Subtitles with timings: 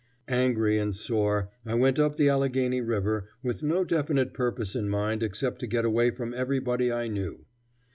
[0.27, 5.21] Angry and sore, I went up the Allegheny River, with no definite purpose in mind
[5.21, 7.45] except to get away from everybody I knew.